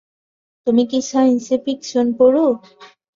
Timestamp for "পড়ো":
2.19-2.45